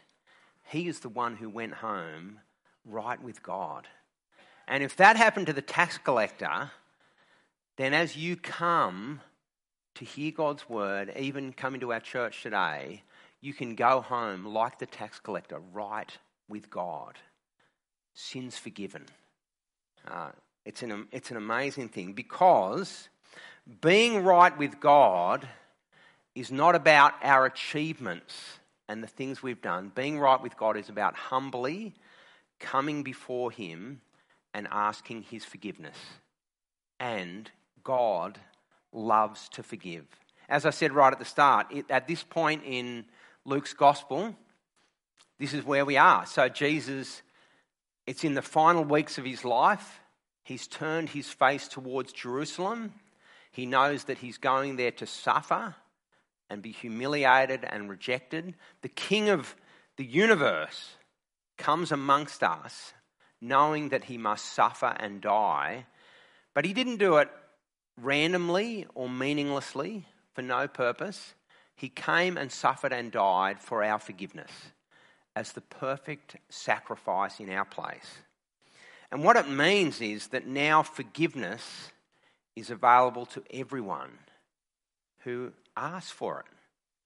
[0.64, 2.40] he is the one who went home
[2.84, 3.86] right with God.
[4.66, 6.70] And if that happened to the tax collector,
[7.76, 9.20] then as you come
[9.94, 13.02] to hear God's word, even coming to our church today,
[13.42, 16.10] you can go home like the tax collector, right
[16.48, 17.18] with God.
[18.14, 19.04] Sins forgiven.
[20.08, 20.30] Uh,
[20.64, 23.08] it's, an, it's an amazing thing because
[23.82, 25.46] being right with God
[26.34, 28.34] is not about our achievements
[28.88, 29.92] and the things we've done.
[29.94, 31.92] Being right with God is about humbly
[32.58, 34.00] coming before Him
[34.54, 35.96] and asking his forgiveness.
[37.00, 37.50] And
[37.82, 38.38] God
[38.92, 40.04] loves to forgive.
[40.48, 43.04] As I said right at the start, it, at this point in
[43.44, 44.36] Luke's gospel,
[45.38, 46.26] this is where we are.
[46.26, 47.22] So, Jesus,
[48.06, 50.00] it's in the final weeks of his life.
[50.44, 52.92] He's turned his face towards Jerusalem.
[53.50, 55.74] He knows that he's going there to suffer
[56.48, 58.54] and be humiliated and rejected.
[58.82, 59.54] The king of
[59.96, 60.96] the universe
[61.58, 62.92] comes amongst us
[63.42, 65.84] knowing that he must suffer and die,
[66.54, 67.28] but he didn't do it
[68.00, 71.34] randomly or meaninglessly for no purpose.
[71.82, 74.52] He came and suffered and died for our forgiveness
[75.34, 78.18] as the perfect sacrifice in our place.
[79.10, 81.90] And what it means is that now forgiveness
[82.54, 84.12] is available to everyone
[85.24, 86.46] who asks for it.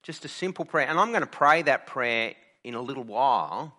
[0.02, 0.86] Just a simple prayer.
[0.86, 3.74] And I'm going to pray that prayer in a little while.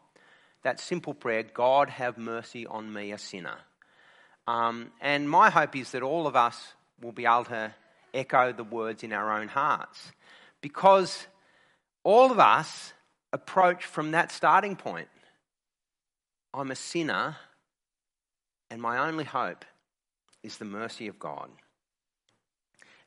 [0.63, 3.59] That simple prayer God, have mercy on me, a sinner.
[4.47, 7.71] Um, and my hope is that all of us will be able to
[8.15, 10.11] echo the words in our own hearts.
[10.67, 11.27] Because
[12.03, 12.91] all of us
[13.31, 15.07] approach from that starting point.
[16.53, 17.37] I'm a sinner,
[18.69, 19.63] and my only hope
[20.43, 21.49] is the mercy of God.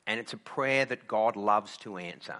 [0.07, 2.39] And it's a prayer that God loves to answer.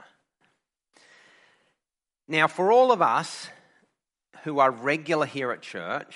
[2.28, 3.48] Now, for all of us
[4.44, 6.16] who are regular here at church,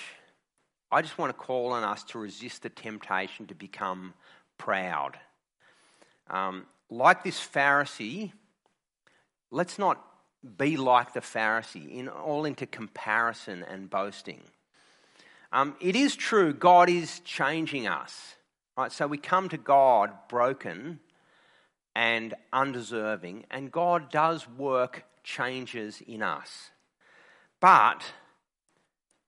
[0.92, 4.16] I just want to call on us to resist the temptation to become
[4.58, 5.20] proud.
[6.28, 8.32] Um, like this Pharisee,
[9.56, 10.06] let's not
[10.58, 14.42] be like the Pharisee, in all into comparison and boasting.
[15.52, 18.36] Um, it is true, God is changing us.
[18.78, 18.92] Right?
[18.92, 21.00] So we come to God broken
[21.96, 26.72] and undeserving, and God does work changes in us.
[27.62, 28.04] But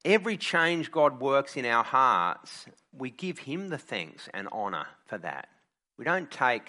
[0.03, 5.17] every change God works in our hearts, we give Him the thanks and honour for
[5.19, 5.47] that.
[5.97, 6.63] We don't take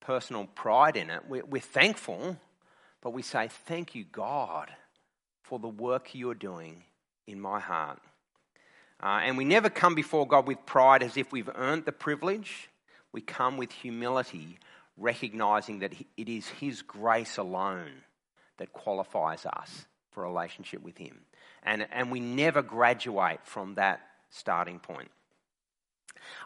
[0.00, 1.22] personal pride in it.
[1.28, 2.38] We're, we're thankful,
[3.04, 4.70] but we say, Thank you, God,
[5.42, 6.82] for the work you're doing
[7.28, 8.00] in my heart.
[9.00, 12.70] Uh, and we never come before God with pride as if we've earned the privilege.
[13.12, 14.58] We come with humility,
[14.96, 17.92] recognizing that it is His grace alone
[18.56, 21.20] that qualifies us for a relationship with Him.
[21.62, 25.10] And, and we never graduate from that starting point.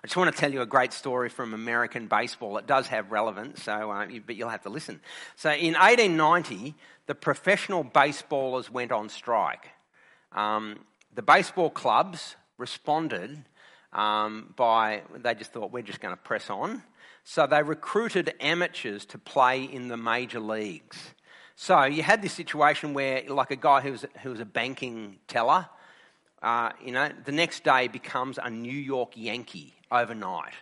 [0.02, 2.56] I just want to tell you a great story from American baseball.
[2.58, 5.00] It does have relevance, so, uh, but you'll have to listen.
[5.36, 6.74] So, in 1890,
[7.06, 9.68] the professional baseballers went on strike.
[10.32, 10.80] Um,
[11.14, 13.44] the baseball clubs responded
[13.92, 16.82] um, by, they just thought, we're just going to press on.
[17.24, 20.96] So, they recruited amateurs to play in the major leagues.
[21.56, 25.18] So, you had this situation where, like a guy who was, who was a banking
[25.26, 25.66] teller,
[26.42, 30.52] uh, you know, the next day becomes a New York Yankee overnight.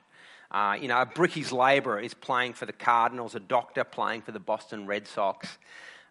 [0.50, 4.32] Uh, you know, a brickies labourer is playing for the Cardinals, a doctor playing for
[4.32, 5.58] the Boston Red Sox.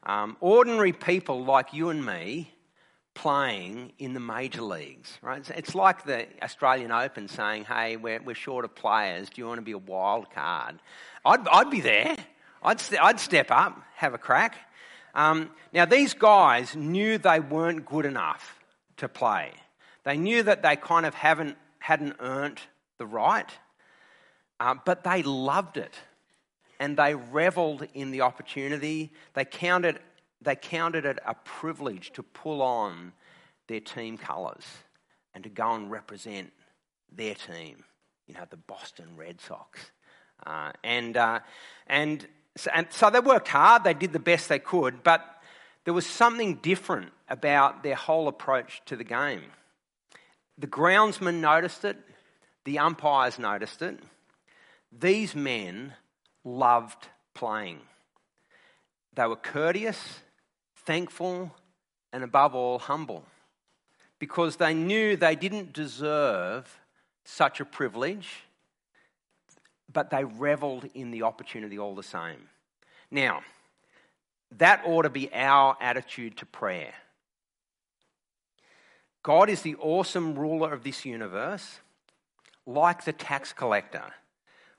[0.04, 2.52] Um, ordinary people like you and me
[3.16, 5.40] playing in the major leagues, right?
[5.40, 9.30] It's, it's, like the Australian Open saying, hey, we're, we're short of players.
[9.30, 10.80] Do you want to be a wild card?
[11.26, 12.16] I'd, I'd be there.
[12.62, 14.58] I'd, st- I'd step up, have a crack.
[15.16, 18.55] Um, now, these guys knew they weren't good enough
[18.98, 19.52] to play.
[20.04, 22.60] They knew that they kind of haven't, hadn't earned
[22.98, 23.50] the right,
[24.60, 25.94] uh, but they loved it
[26.80, 29.12] and they reveled in the opportunity.
[29.34, 30.00] They counted,
[30.42, 33.14] they counted it a privilege to pull on
[33.68, 34.64] their team colours
[35.34, 36.52] and to go and represent
[37.12, 37.84] their team,
[38.28, 39.92] you know, the Boston Red Sox.
[40.46, 41.40] Uh, and, uh,
[41.88, 45.35] and, so, and so they worked hard, they did the best they could, but
[45.86, 49.44] there was something different about their whole approach to the game.
[50.58, 51.98] The groundsman noticed it,
[52.66, 54.00] the umpires noticed it.
[54.92, 55.94] These men
[56.44, 57.80] loved playing.
[59.14, 60.22] They were courteous,
[60.86, 61.52] thankful,
[62.12, 63.26] and above all, humble
[64.20, 66.80] because they knew they didn't deserve
[67.24, 68.44] such a privilege,
[69.92, 72.50] but they reveled in the opportunity all the same.
[73.12, 73.42] Now,
[74.58, 76.94] that ought to be our attitude to prayer.
[79.24, 81.80] God is the awesome ruler of this universe,
[82.66, 84.04] like the tax collector.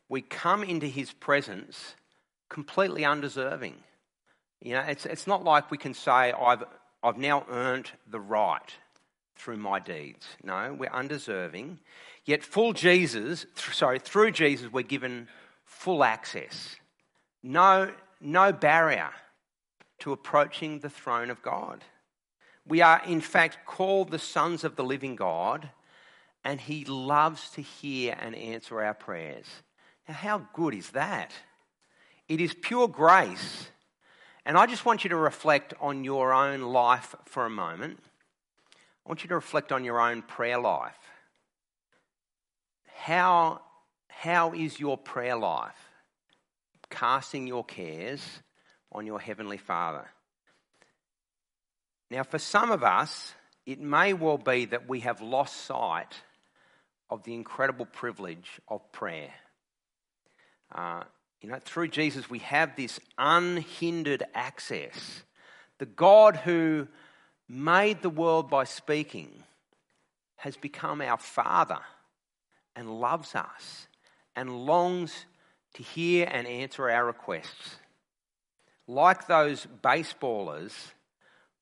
[0.08, 1.96] We come into his presence
[2.48, 3.74] completely undeserving.
[4.62, 6.62] You know, it's, it's not like we can say, I've,
[7.02, 8.72] I've now earned the right
[9.34, 10.26] through my deeds.
[10.42, 11.80] No, we're undeserving.
[12.24, 15.28] Yet, full Jesus, th- sorry, through Jesus, we're given
[15.64, 16.76] full access.
[17.42, 19.10] No, no barrier
[19.98, 21.84] to approaching the throne of God.
[22.66, 25.70] We are, in fact, called the sons of the living God,
[26.44, 29.46] and He loves to hear and answer our prayers.
[30.08, 31.32] Now, how good is that?
[32.28, 33.68] It is pure grace.
[34.44, 37.98] And I just want you to reflect on your own life for a moment.
[39.04, 40.98] I want you to reflect on your own prayer life.
[42.84, 43.60] How,
[44.08, 45.90] how is your prayer life?
[46.90, 48.22] Casting your cares
[48.96, 50.08] on your Heavenly Father.
[52.10, 53.34] Now, for some of us,
[53.66, 56.14] it may well be that we have lost sight
[57.10, 59.30] of the incredible privilege of prayer.
[60.74, 61.02] Uh,
[61.42, 65.22] you know, through Jesus, we have this unhindered access.
[65.78, 66.88] The God who
[67.48, 69.30] made the world by speaking
[70.36, 71.80] has become our Father
[72.74, 73.88] and loves us
[74.34, 75.26] and longs
[75.74, 77.76] to hear and answer our requests.
[78.88, 80.72] Like those baseballers,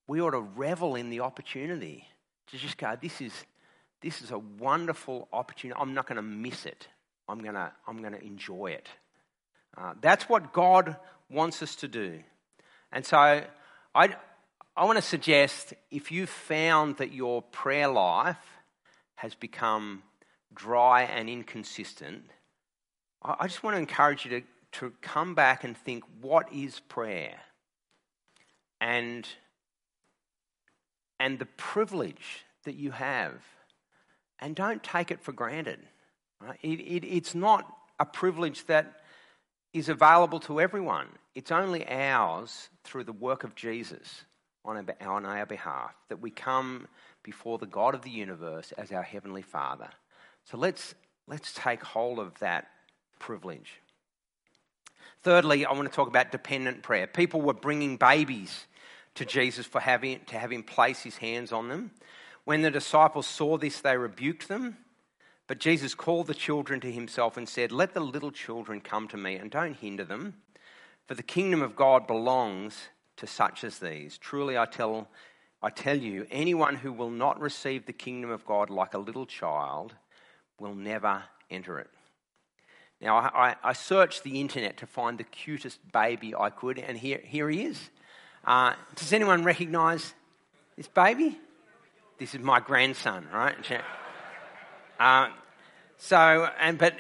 [0.07, 2.07] we ought to revel in the opportunity
[2.49, 3.33] to just go, this is,
[4.03, 5.79] this is a wonderful opportunity.
[5.81, 6.89] I'm not going to miss it.
[7.29, 8.89] I'm going to, I'm going to enjoy it.
[9.77, 10.97] Uh, that's what God
[11.31, 12.21] wants us to do.
[12.93, 13.47] And so I,
[13.95, 18.37] I want to suggest if you've found that your prayer life
[19.17, 20.03] has become
[20.53, 22.25] dry and inconsistent,
[23.23, 26.81] I, I just want to encourage you to, to come back and think what is
[26.81, 27.37] prayer?
[28.81, 29.27] And,
[31.19, 33.35] and the privilege that you have.
[34.41, 35.81] And don't take it for granted.
[36.41, 36.59] Right?
[36.63, 39.01] It, it, it's not a privilege that
[39.73, 41.09] is available to everyone.
[41.35, 44.25] It's only ours through the work of Jesus
[44.65, 46.87] on our, on our behalf that we come
[47.23, 49.89] before the God of the universe as our Heavenly Father.
[50.45, 50.95] So let's,
[51.27, 52.69] let's take hold of that
[53.19, 53.81] privilege.
[55.25, 57.07] Thirdly, I want to talk about dependent prayer.
[57.07, 58.67] People were bringing babies
[59.15, 61.93] to Jesus for having, to have him place his hands on them.
[62.45, 64.77] When the disciples saw this, they rebuked them.
[65.47, 69.17] But Jesus called the children to himself and said, Let the little children come to
[69.17, 70.35] me and don't hinder them,
[71.07, 74.19] for the kingdom of God belongs to such as these.
[74.19, 75.09] Truly, I tell,
[75.63, 79.27] I tell you, anyone who will not receive the kingdom of God like a little
[79.27, 79.95] child
[80.59, 81.89] will never enter it.
[83.05, 87.21] Now, I, I searched the internet to find the cutest baby I could, and here,
[87.23, 87.79] here he is.
[88.47, 90.15] Uh, does anyone recognize
[90.75, 91.39] this baby?
[92.19, 93.55] This is my grandson, right?
[94.99, 95.29] Uh,
[95.99, 96.95] so, and but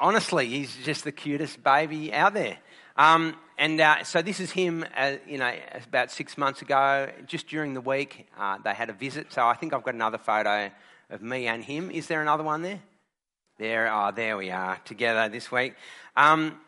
[0.00, 2.58] honestly, he's just the cutest baby out there.
[2.96, 5.54] Um, and uh, so this is him, uh, you know,
[5.86, 9.32] about six months ago, just during the week, uh, they had a visit.
[9.32, 10.72] So I think I've got another photo
[11.10, 11.92] of me and him.
[11.92, 12.80] Is there another one there?
[13.58, 15.74] There, oh, there we are, together this week.
[16.16, 16.58] Um,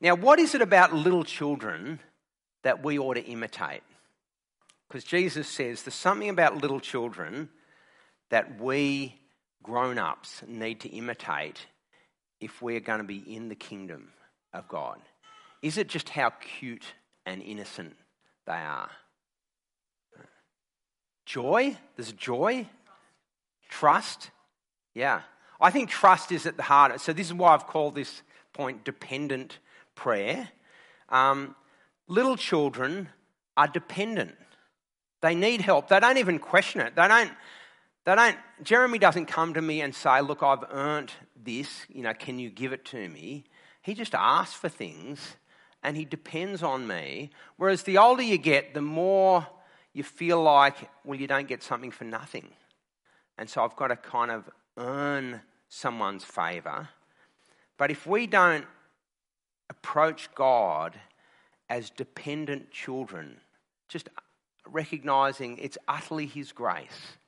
[0.00, 2.00] now, what is it about little children
[2.62, 3.82] that we ought to imitate?
[4.86, 7.48] Because Jesus says there's something about little children
[8.30, 9.14] that we
[9.62, 11.66] grown ups need to imitate
[12.40, 14.08] if we're going to be in the kingdom
[14.52, 15.00] of God?
[15.62, 16.94] Is it just how cute
[17.26, 17.96] and innocent
[18.46, 18.90] they are?
[21.26, 21.76] Joy?
[21.96, 22.66] There's joy?
[23.68, 24.30] Trust?
[24.94, 25.22] Yeah.
[25.60, 27.00] I think trust is at the heart.
[27.00, 29.58] So, this is why I've called this point dependent
[29.94, 30.48] prayer.
[31.08, 31.54] Um,
[32.06, 33.08] little children
[33.56, 34.36] are dependent.
[35.20, 35.88] They need help.
[35.88, 36.94] They don't even question it.
[36.94, 37.32] They don't,
[38.04, 42.14] they don't, Jeremy doesn't come to me and say, Look, I've earned this, you know,
[42.14, 43.44] can you give it to me?
[43.82, 45.36] He just asks for things
[45.82, 47.30] and he depends on me.
[47.56, 49.46] Whereas the older you get, the more
[49.92, 52.50] you feel like, well, you don't get something for nothing.
[53.36, 56.88] And so I've got to kind of earn someone's favour.
[57.76, 58.64] But if we don't
[59.68, 60.98] approach God
[61.68, 63.40] as dependent children,
[63.88, 64.08] just
[64.66, 67.18] recognizing it's utterly His grace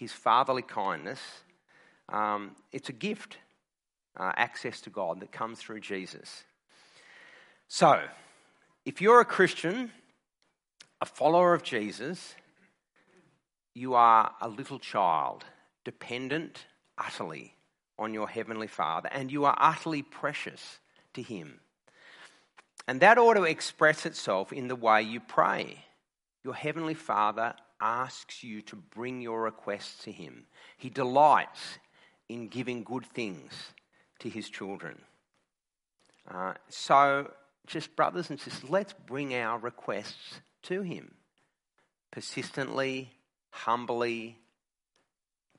[0.00, 1.20] his fatherly kindness.
[2.08, 3.36] Um, it's a gift,
[4.16, 6.44] uh, access to God that comes through Jesus.
[7.68, 8.00] So,
[8.86, 9.92] if you're a Christian,
[11.02, 12.34] a follower of Jesus,
[13.74, 15.44] you are a little child,
[15.84, 16.64] dependent
[17.00, 17.54] utterly
[17.98, 20.78] on your Heavenly Father, and you are utterly precious
[21.14, 21.60] to Him.
[22.86, 25.84] And that ought to express itself in the way you pray.
[26.44, 30.46] Your Heavenly Father asks you to bring your requests to Him.
[30.76, 31.78] He delights
[32.28, 33.52] in giving good things
[34.20, 35.00] to His children.
[36.28, 37.30] Uh, so,
[37.66, 41.14] just brothers and sisters, let's bring our requests to Him
[42.10, 43.10] persistently,
[43.50, 44.38] humbly,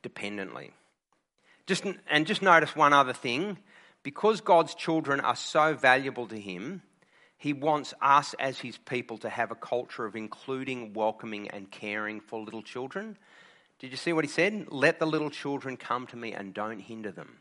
[0.01, 0.71] dependently.
[1.67, 3.57] Just, and just notice one other thing
[4.03, 6.81] because God's children are so valuable to Him,
[7.41, 12.21] he wants us as his people to have a culture of including, welcoming, and caring
[12.21, 13.17] for little children.
[13.79, 14.67] Did you see what he said?
[14.69, 17.39] Let the little children come to me and don't hinder them.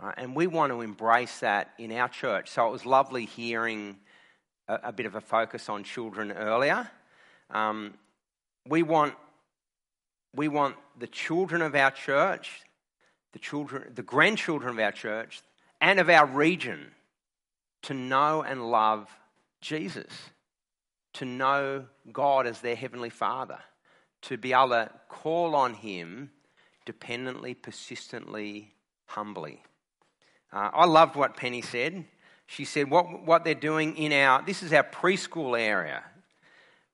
[0.00, 2.50] Uh, and we want to embrace that in our church.
[2.50, 3.98] So it was lovely hearing
[4.66, 6.90] a, a bit of a focus on children earlier.
[7.50, 7.94] Um,
[8.66, 9.14] we, want,
[10.34, 12.62] we want the children of our church,
[13.32, 15.42] the, children, the grandchildren of our church,
[15.80, 16.90] and of our region
[17.82, 19.08] to know and love
[19.60, 20.12] Jesus,
[21.14, 23.58] to know God as their Heavenly Father,
[24.22, 26.30] to be able to call on Him
[26.84, 28.74] dependently, persistently,
[29.06, 29.62] humbly.
[30.52, 32.04] Uh, I loved what Penny said.
[32.46, 36.02] She said, what, what they're doing in our, this is our preschool area.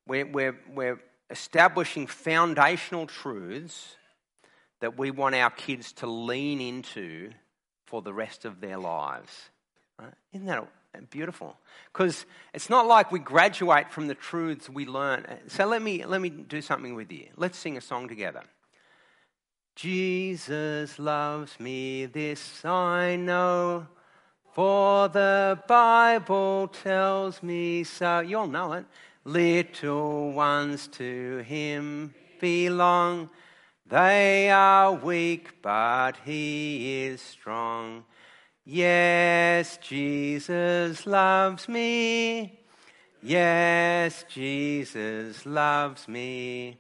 [0.07, 3.97] We're, we're, we're establishing foundational truths
[4.81, 7.31] that we want our kids to lean into
[7.87, 9.33] for the rest of their lives.
[9.99, 10.13] Right?
[10.33, 10.67] Isn't that
[11.11, 11.57] beautiful?
[11.93, 15.27] Because it's not like we graduate from the truths we learn.
[15.49, 17.29] So let me, let me do something with you.
[17.37, 18.43] Let's sing a song together.
[19.75, 23.87] Jesus loves me, this I know,
[24.55, 28.21] for the Bible tells me so.
[28.21, 28.87] You all know it.
[29.25, 33.29] Little ones to him belong.
[33.89, 38.05] They are weak, but he is strong.
[38.65, 42.59] Yes, Jesus loves me.
[43.23, 46.79] Yes, Jesus loves me.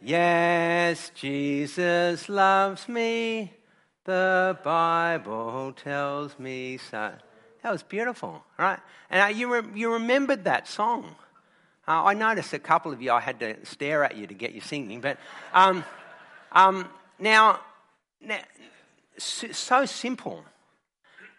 [0.00, 3.52] Yes, Jesus loves me.
[4.04, 7.12] The Bible tells me so.
[7.62, 8.78] That was beautiful, right?
[9.10, 11.16] And uh, you, re- you remembered that song.
[11.86, 14.52] Uh, I noticed a couple of you, I had to stare at you to get
[14.52, 15.00] you singing.
[15.00, 15.18] But
[15.52, 15.84] um,
[16.52, 16.88] um,
[17.18, 17.60] now,
[18.20, 18.38] now,
[19.18, 20.44] so simple.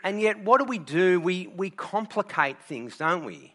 [0.04, 1.20] And yet, what do we do?
[1.20, 3.54] We, we complicate things, don't we?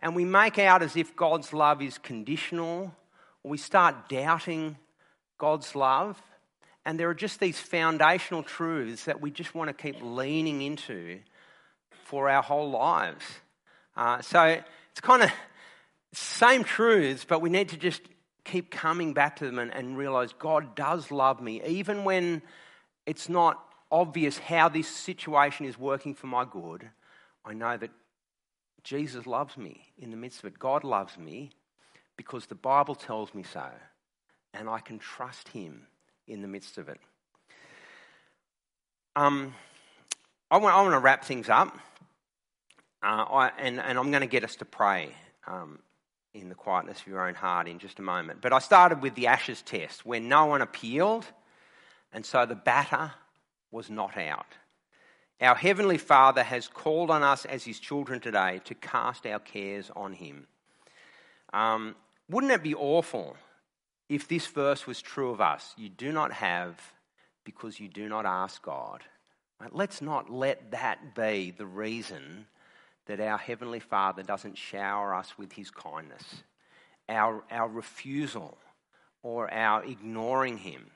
[0.00, 2.94] And we make out as if God's love is conditional,
[3.42, 4.76] we start doubting
[5.38, 6.20] God's love.
[6.86, 11.20] And there are just these foundational truths that we just want to keep leaning into
[12.04, 13.24] for our whole lives.
[13.96, 14.42] Uh, so
[14.90, 15.30] it's kind of
[16.12, 18.02] same truths, but we need to just
[18.44, 22.42] keep coming back to them and, and realize God does love me, even when
[23.06, 26.88] it's not obvious how this situation is working for my good,
[27.44, 27.90] I know that
[28.82, 30.58] Jesus loves me in the midst of it.
[30.58, 31.50] God loves me
[32.16, 33.66] because the Bible tells me so,
[34.52, 35.86] and I can trust Him
[36.26, 37.00] in the midst of it.
[39.16, 39.54] Um,
[40.50, 41.76] I, want, I want to wrap things up,
[43.02, 45.10] uh, I, and, and I'm going to get us to pray
[45.46, 45.78] um,
[46.34, 48.40] in the quietness of your own heart in just a moment.
[48.42, 51.24] But I started with the ashes test, where no one appealed,
[52.12, 53.12] and so the batter
[53.70, 54.46] was not out.
[55.40, 59.90] Our Heavenly Father has called on us as His children today to cast our cares
[59.94, 60.46] on Him.
[61.52, 61.94] Um,
[62.28, 63.36] wouldn't it be awful
[64.08, 65.72] if this verse was true of us?
[65.76, 66.80] You do not have
[67.44, 69.02] because you do not ask God.
[69.70, 72.46] Let's not let that be the reason
[73.06, 76.42] that our Heavenly Father doesn't shower us with His kindness.
[77.08, 78.56] Our, our refusal
[79.22, 80.86] or our ignoring Him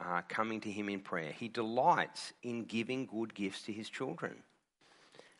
[0.00, 1.32] uh, coming to Him in prayer.
[1.32, 4.42] He delights in giving good gifts to His children.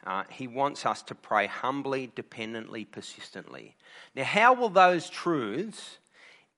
[0.06, 3.76] Uh, he wants us to pray humbly, dependently, persistently.
[4.14, 5.98] Now, how will those truths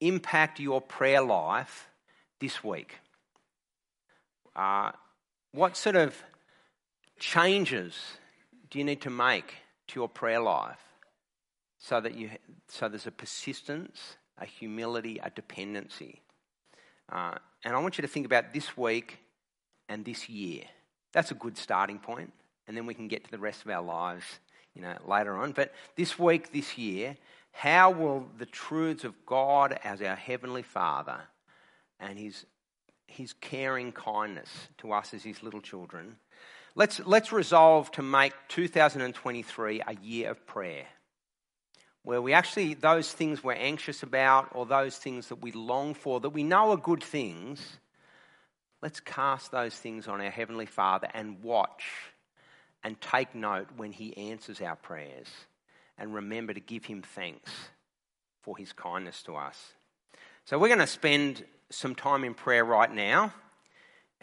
[0.00, 1.88] impact your prayer life
[2.38, 2.98] this week?
[4.54, 4.92] Uh,
[5.50, 6.22] what sort of
[7.18, 7.96] changes
[8.72, 9.56] do you need to make
[9.86, 10.80] to your prayer life
[11.78, 12.30] so that you
[12.68, 16.22] so there's a persistence, a humility, a dependency?
[17.10, 19.18] Uh, and I want you to think about this week
[19.90, 20.62] and this year.
[21.12, 22.32] That's a good starting point,
[22.66, 24.24] and then we can get to the rest of our lives,
[24.74, 25.52] you know, later on.
[25.52, 27.18] But this week, this year,
[27.50, 31.20] how will the truths of God as our heavenly Father
[32.00, 32.46] and His
[33.06, 34.48] His caring kindness
[34.78, 36.16] to us as His little children,
[36.74, 40.86] let's let's resolve to make 2023 a year of prayer
[42.04, 46.20] where we actually, those things we're anxious about or those things that we long for,
[46.20, 47.78] that we know are good things,
[48.80, 51.84] let's cast those things on our Heavenly Father and watch
[52.82, 55.28] and take note when He answers our prayers.
[55.96, 57.52] And remember to give Him thanks
[58.40, 59.72] for His kindness to us.
[60.44, 63.32] So we're going to spend some time in prayer right now.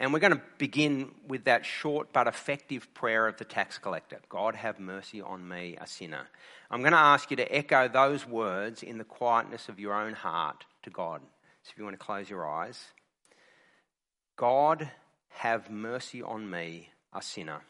[0.00, 4.18] And we're going to begin with that short but effective prayer of the tax collector
[4.30, 6.26] God, have mercy on me, a sinner.
[6.70, 10.14] I'm going to ask you to echo those words in the quietness of your own
[10.14, 11.20] heart to God.
[11.64, 12.82] So if you want to close your eyes
[14.36, 14.90] God,
[15.28, 17.60] have mercy on me, a sinner.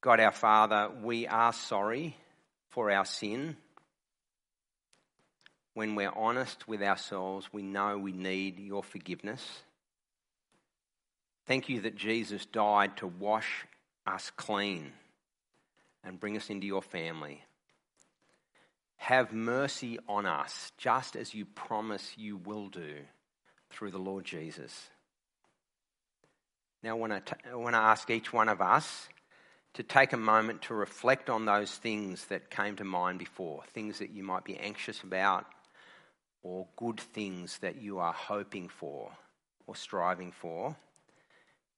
[0.00, 2.16] God our Father, we are sorry
[2.68, 3.56] for our sin
[5.78, 9.62] when we're honest with ourselves, we know we need your forgiveness.
[11.46, 13.64] Thank you that Jesus died to wash
[14.04, 14.90] us clean
[16.02, 17.44] and bring us into your family.
[18.96, 22.96] Have mercy on us, just as you promise you will do
[23.70, 24.88] through the Lord Jesus.
[26.82, 29.08] Now, I want to, want to ask each one of us
[29.74, 34.00] to take a moment to reflect on those things that came to mind before, things
[34.00, 35.46] that you might be anxious about,
[36.42, 39.10] or good things that you are hoping for
[39.66, 40.76] or striving for,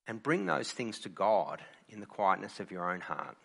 [0.07, 3.37] and bring those things to God in the quietness of your own heart.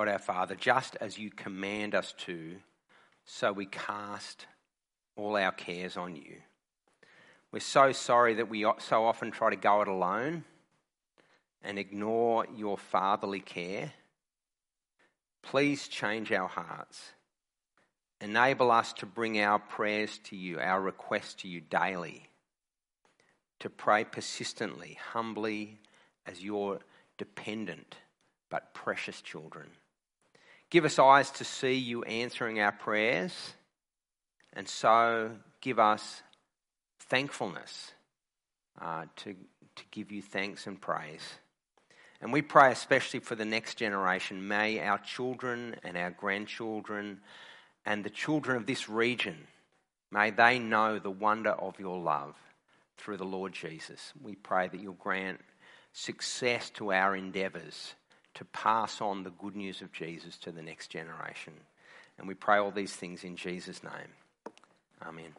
[0.00, 2.56] God our Father, just as you command us to,
[3.26, 4.46] so we cast
[5.14, 6.36] all our cares on you.
[7.52, 10.44] We're so sorry that we so often try to go it alone
[11.62, 13.92] and ignore your fatherly care.
[15.42, 17.12] Please change our hearts.
[18.22, 22.30] Enable us to bring our prayers to you, our requests to you daily,
[23.58, 25.78] to pray persistently, humbly,
[26.24, 26.78] as your
[27.18, 27.96] dependent
[28.48, 29.68] but precious children.
[30.70, 33.54] Give us eyes to see you answering our prayers,
[34.52, 36.22] and so give us
[37.00, 37.92] thankfulness
[38.80, 39.34] uh, to,
[39.74, 41.34] to give you thanks and praise.
[42.20, 44.46] And we pray especially for the next generation.
[44.46, 47.20] May our children and our grandchildren
[47.84, 49.38] and the children of this region,
[50.12, 52.36] may they know the wonder of your love
[52.96, 54.12] through the Lord Jesus.
[54.22, 55.40] We pray that you'll grant
[55.92, 57.94] success to our endeavours
[58.40, 61.52] to pass on the good news of Jesus to the next generation.
[62.16, 64.54] And we pray all these things in Jesus' name.
[65.02, 65.34] Amen.